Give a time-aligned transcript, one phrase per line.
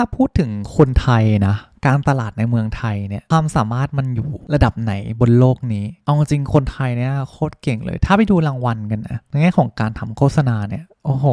[0.00, 11.26] ถ้าพูดถึงคนไทยนะ การตลาดในเมืองไทยเนี่ยความสามารถมันอยู่ระดับไหนบนโลกนี้ เอาจริงคนไทยเนี่ยโคตรเก่งเลย ถ้าไปดูรางวัลกันนะในแง่ของการทำโฆษณาเนี่ยโอ้โห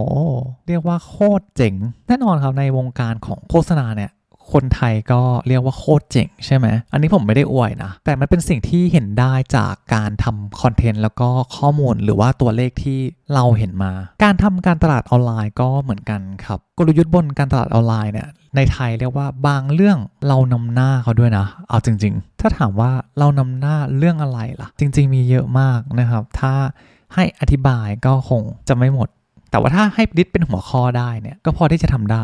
[0.67, 1.75] เรียกว่าโคตรเจ๋ง
[2.07, 4.11] แน่นอนครับในวงการของโฆษณาเนี่ย
[4.53, 12.99] คนไทยก็เรียกว่าโคตรเจ๋งใช่ไหม อันนี้ผมไม่ได้อวยนะ แต่มันเป็นสิ่งที่เห็นได้จากการทำคอนเทนต์แล้วก็ข้อมูลหรือว่าตัวเลขที่
[13.33, 13.91] เราเห็นมา
[14.23, 19.97] การทำการตลาดออนไลน์ก็เหมือนกันครับ กลยุทธ์บนการตลาดออนไลน์เนี่ยในไทยเรียกว่าบางเรื่อง
[20.27, 26.53] เรานำหน้าเขาด้วยนะ เอาจริง ๆ ถ้าถามว่าเรานำหน้าเรื่องอะไรล่ะ จริง ๆ มีเยอะมากนะครับ ถ้า
[27.13, 29.09] ให้อธิบายก็คงจะไม่หมด
[29.51, 32.17] แต่ว่าถ้าให้ดิสเป็นหัวข้อได้เนี่ยก็พอที่จะทำได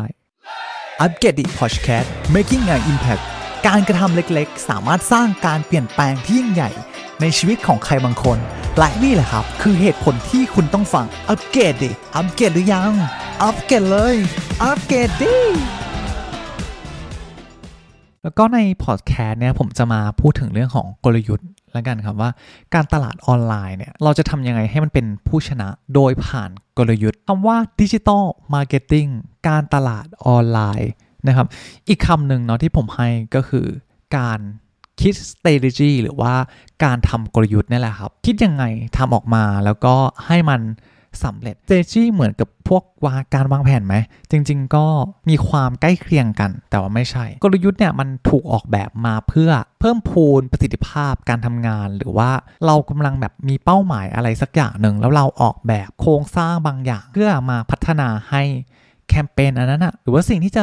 [1.00, 3.22] อัปเกรดดิพอดแคสต์ making an impact
[3.66, 6.70] การกระทำเล็กๆ สามารถสร้างการเปลี่ยนแปลงที่ยิ่งใหญ่
[7.20, 8.38] ในชีวิตของใครบางคน
[8.78, 12.92] และนี่แหละครับ คือเหตุผลที่คุณต้องฟัง UPGRADI อัปเกรดหรือยัง
[13.42, 14.16] อัปเกรดเลย
[14.62, 15.34] อัปเกรดดิ
[18.22, 22.30] แล้วก็ในพอดแคสต์เนี่ยผมจะมาพูดถึงเรื่องของกลยุทธ์ แล้วกันครับว่า
[22.74, 29.06] การตลาดออนไลน์เนี่ยเราจะทำยังไงให้มันเป็นผู้ชนะโดยผ่านกลยุทธ์คำว่า digital marketing
[29.48, 30.90] การตลาดออนไลน์
[31.28, 31.46] นะครับ
[31.88, 33.66] อีกคำหนึ่งเนาะที่ผมให้ก็คือ
[34.16, 34.40] การ
[35.00, 36.34] คิด strategy หรือว่า
[36.84, 38.64] การทำกลยุทธ์นี่แหละครับ คิดยังไง
[38.96, 39.94] ทำออกมาแล้วก็
[40.26, 40.60] ให้มัน
[41.24, 43.94] สำเร็จเจจี้เหมือนกับพวกวาการวางแผนไหม
[44.30, 44.86] จริง ๆ ก็
[45.28, 52.30] มีความใกล้เคียงกัน แต่ว่าไม่ใช่ กลยุทธ์เนี่ยมันถูกออกแบบมาเพื่อเพิ่มพูนประสิทธิภาพการทำงาน หรือว่า
[52.66, 58.42] เรากำลังแบบมีเป้าหมายอะไรสักอย่างหนึ่ง แล้วเราออกแบบโครงสร้างบางอย่าง เพื่อมาพัฒนาให้
[59.08, 60.62] แคมเปญอันนั้นอะหรือว่าสิ่งที่จะ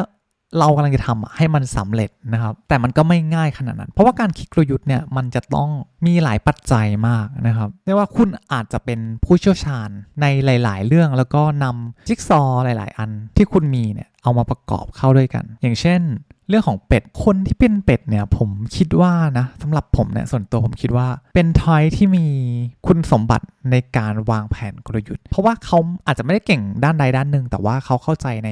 [0.58, 5.70] เรากำลังจะทำให้มันสำเร็จนะครับ แต่มันก็ไม่ง่ายขนาดนั้น เพราะว่าการคิดกลยุทธ์เนี่ยมันจะต้อง
[6.06, 9.90] มีหลายปัจจัยมากนะครับเรียกว่าคุณอาจจะเป็นผู้เชี่ยวชาญ
[10.22, 16.02] ในหลาย ๆ เรื่องแล้วก็นำจิ๊กซอหลาย ๆ อันที่คุณมีเนี่ยเอามาประกอบเข้าด้วยกัน อย่างเช่น
[16.50, 22.26] เรื่องของเป็ดคนที่เป็นเป็ดเนี่ยผมคิดว่านะสำหรับผมเนี่ยส่วนตัวผมคิดว่าเป็นทอยที่มี
[22.88, 28.50] คุณสมบัติในการวางแผนกลยุทธ์ เพราะว่าเขาอาจจะไม่ได้เก่งด้านใดด้านหนึ่งแต่ว่าเขาเข้าใจใน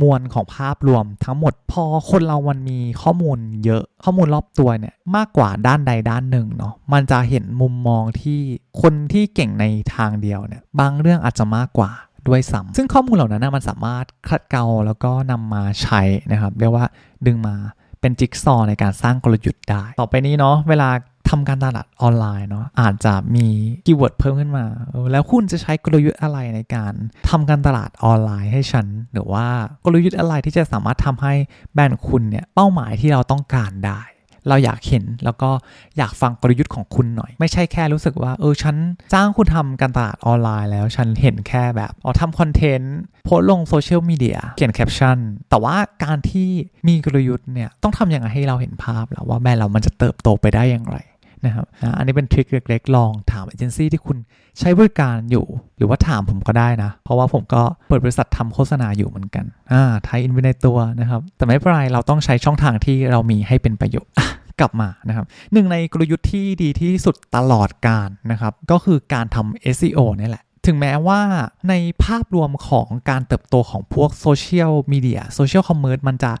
[0.00, 8.40] มวลของภาพรวมทั้งหมดพอคนเรามันมีข้อมูลเยอะข้อมูลรอบตัวเนี่ยมากกว่าด้านใดด้านหนึ่งเนาะมันจะเห็นมุมมองที่
[8.80, 9.64] คนที่เก่งใน
[9.94, 11.90] ทางเดียวเนี่ยบางเรื่องอาจจะมากกว่า
[12.28, 16.00] ด้วยซ้ำซึ่งข้อมูลเหล่านั้นนะมันสามารถคัดเกลาแล้วก็นำมาใช้
[16.32, 16.86] นะครับ เรียกว่า
[17.26, 17.54] ดึงมา
[18.00, 20.88] เป็นจิ๊กซอในการสร้างกลยุทธ์ได้ ต่อไปนี้เนาะเวลา
[21.28, 23.46] ทำการตลาดออนไลน์เนาะอาจจะมี
[23.86, 24.64] keyword เพิ่มขึ้นมา
[25.12, 26.92] แล้วคุณจะใช้กลยุทธ์อะไรในการ
[27.30, 29.46] ทำการตลาดออนไลน์ให้ฉัน หรือว่า
[29.84, 31.34] กลยุทธ์อะไรที่จะสามารถทำให้
[31.74, 34.00] แบรนด์คุณเนี่ยเป้าหมายที่เราต้องการได้
[34.48, 35.50] เราอยากเห็นแล้วก็
[35.98, 38.76] อยากฟังกลยุทธ์ของคุณหน่อย ไม่ใช่แค่รู้สึกว่าเออฉัน
[39.12, 45.18] จ้างคุณทำการตลาดออนไลน์แล้วฉันเห็นแค่แบบอ๋อทำคอนเทนต์โพสลงโซเชียลมีเดียเขียนแคปชั่น
[45.50, 46.48] แต่ว่าการที่
[46.88, 50.98] มีกลยุทธ์เนี่ยต้องทำยังไงให้เราเห็นภาพแล้วว่าแบรนด์เรามันจะเติบโตไปได้อย่างไร
[51.46, 54.16] นะครับนะอันนี้เป็นทริคเล็กๆ ลองถามเอเจนซี่ที่คุณ
[54.58, 64.12] ใช้บริการอยู่ หรือว่าถามผมก็ได้นะ เพราะว่าผมก็เปิดบริษัททำโฆษณาอยู่เหมือนกันอ่าไทยอินเวนในตัวนะครับ แต่ไม่เป็นไรเราต้องใช้ช่องทางที่เรามีให้เป็นประโยชน์
[64.60, 71.20] กลับมานะครับหนึ่งในกลยุทธ์ที่ดีที่สุดตลอดการนะครับ ก็คือการทำ SEO นี่แหละ ถึงแม้ว่า
[71.68, 76.32] ในภาพรวมของการเติบโตของพวกโซเชียลมีเดีย social commerce มันจะ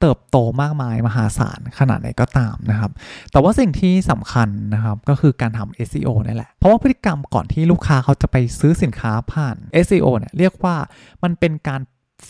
[0.00, 2.90] เติบโตมากมายมหาศาลขนาดไหนก็ตามนะครับ
[3.32, 10.76] แต่ว่าสิ่งที่สำคัญนะครับก็คือการทำ SEO นี่แหละ เพราะว่าพฤติกรรมก่อนที่ลูกค้าเขาจะไปซื้อสินค้าผ่าน SEO เนี่ยเรียกว่า
[11.22, 11.80] มันเป็นการ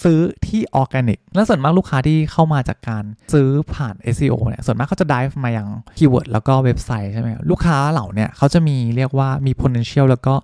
[0.03, 3.05] ซื้อที่ออร์แกนิก และส่วนมากลูกค้าที่เข้ามาจากการ
[3.35, 5.69] ซื้อผ่าน SEO เนี่ย ส่วนมากเขาจะ drive มาอย่าง
[5.99, 10.35] keyword แล้วก็เว็บไซต์ใช่ไหมลูกค้าเหล่าเนี่ยเขาจะมีเรียกว่ามี potential แล้วก็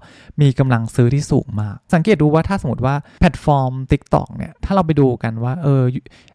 [0.40, 5.82] มีกำลังซื้อที่สูงมาก สังเกตดูว่าถ้าสมมติว่าแพลตฟอร์ม TikTok เนี่ย ถ้าเราไปดูกันว่าเออ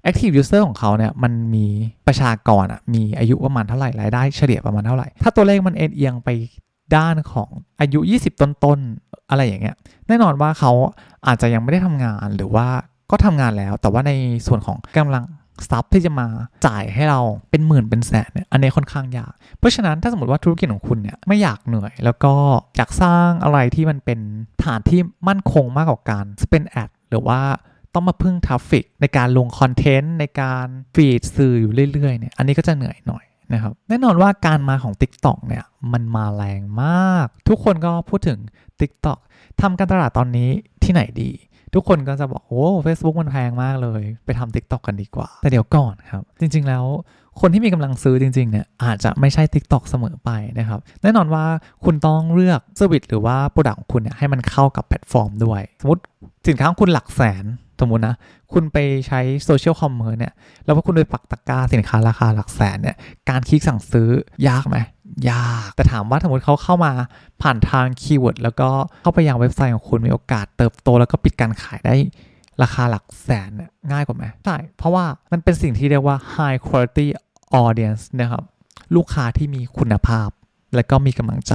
[0.06, 1.66] active user ของเขาเนี่ย มันมี
[2.08, 6.30] ประชากรอะ มีอายุประมาณเท่าไหร่ รายได้เฉลี่ยประมาณเท่าไหร่ ถ้าตัวเลขมันเอ็นเอียงไป
[6.96, 7.50] ด้านของ
[7.80, 9.76] อายุ 20 ต้นๆ อะไรอย่างเงี้ย
[10.08, 10.72] แน่นอนว่าเขา
[11.28, 12.68] อาจจะยังไม่ได้ทำงานหรือว่า
[13.12, 14.12] ก็ทำงานแล้ว แต่ว่าใน
[14.48, 15.24] ส่วนของกำลัง
[15.70, 16.28] ทรัพย์ที่จะมา
[16.66, 17.20] จ่ายให้เรา
[17.50, 22.34] เป็นหมื่นเป็นแสนเนี่ยอันนี้ค่อนข้างยาก เพราะฉะนั้นถ้าสมมติว่าธุรกิจของคุณเนี่ยไม่อยากเหนื่อย แล้วก็
[22.78, 24.20] อยากสร้างอะไรที่มันเป็น
[24.64, 27.40] ฐานที่มั่นคงมากกว่าการ spend ad หรือว่า
[27.94, 33.24] ต้องมาพึ่ง traffic ในการลงคอนเทนต์ในการ feed สื่ออยู่เรื่อยๆเนี่ยอันนี้ก็จะเหนื่อยหน่อย
[33.54, 35.64] นะครับแน่นอนว่าการมาของ TikTok เนี่ย
[35.94, 38.40] มันมาแรงมาก ทุกคนก็พูดถึง
[38.80, 39.18] TikTok
[39.62, 40.50] ทำการตลาดตอนนี้
[40.84, 41.32] ที่ไหนดี
[41.76, 46.86] ทุกคนก็จะบอกโอ้ Facebook มันแพงมากเลย ไปทำ TikTok กันดีกว่า แต่เดี๋ยวก่อนครับ จริง ๆ แล้ว
[47.42, 50.30] คนที่มีกำลังซื้อจริง ๆ เนี่ย อาจจะไม่ใช่ TikTok เสมอไป
[50.60, 51.46] นะครับ แน่นอนว่า
[51.86, 56.02] คุณต้องเลือก service หรือว่า product ของคุณเนี่ยให้มันเข้ากับแพลตฟอร์มด้วย สมมติ
[56.48, 57.46] สินค้าของคุณหลักแสน
[57.82, 58.16] สมมตินะ
[58.54, 58.78] คุณไป
[59.08, 60.34] ใช้ social commerce เนี่ย
[60.66, 62.96] แล้วพอคุณไปปักตะกร้าสินค้าราคาหลักแสนเนี่ย
[63.30, 64.10] การคลิกสั่งซื้อ
[64.48, 64.78] ยากไหม
[65.30, 66.92] ยาก แต่ถามว่าสมมติเขาเข้ามา
[67.42, 68.70] ผ่านทาง keyword แล้วก็
[69.04, 71.96] เข้าไปยังเว็บไซต์ของคุณมีโอกาสเติบโต แล้วก็ปิดการขายได้
[72.62, 77.08] ราคาหลักแสนเนี่ยง่ายกว่าไหมใช่ เพราะว่ามันเป็นสิ่งที่เรียกว่า high quality
[77.64, 78.44] audience นะครับ
[78.96, 80.30] ลูกค้าที่มีคุณภาพ
[80.76, 81.54] และก็มีกำลังใจ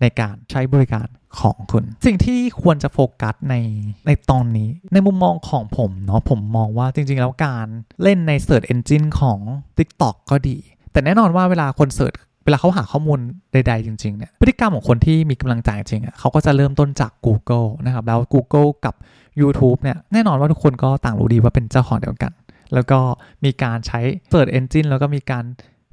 [0.00, 1.08] ในการใช้บริการ
[1.40, 3.54] ของคุณ สิ่งที่ควรจะโฟกัสใน
[4.06, 7.66] ในตอนนี้ ในมุมมองของผมเนาะผมมองว่าจริง ๆ แล้วการ
[8.02, 9.38] เล่นใน Search Engine ของ
[9.78, 10.56] TikTok ก็ดี
[10.92, 13.18] แต่แน่นอนว่าเวลาคนเสิร์ช เวลาเขาหาข้อมูล
[13.52, 18.94] ใด ๆ จริง ๆ เนี่ย พฤติกรรมของคนที่มีกำลังใจจริงอะเขาก็จะเริ่มต้นจาก Google นะครับ แล้ว Google กับ
[19.40, 22.32] YouTube เนี่ย แน่นอนว่าทุกคนก็ต่างรู้ดีว่าเป็นเจ้าของเดียวกัน
[22.74, 22.98] แล้วก็
[23.44, 24.00] มีการใช้
[24.30, 25.44] Search Engine แล้วก็มีการ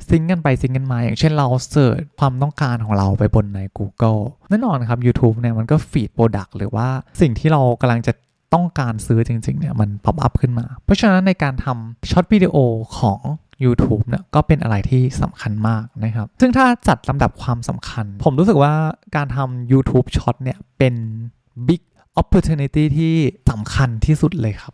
[0.09, 6.87] sync กันไป sync กันมา อย่างเช่นเรา search ความต้องการของเราไปบนใน Google แน่นอนครับ YouTube เนี่ยมันก็ feed product หรือว่า
[7.21, 8.13] สิ่งที่เรากำลังจะ
[8.53, 12.55] ต้องการซื้อจริง ๆ เนี่ย มัน pop up ขึ้นมา เพราะฉะนั้นในการทำ short video
[12.99, 13.19] ของ
[13.65, 18.73] YouTube เนี่ยก็เป็นอะไรที่สำคัญมากนะครับ ซึ่งถ้าจัดลำดับความสำคัญ ผมรู้สึกว่า
[19.15, 20.95] การทำ YouTube Short เนี่ยเป็น
[21.67, 21.81] Big
[22.21, 23.15] Opportunity ที่
[23.51, 24.73] สำคัญที่สุดเลยครับ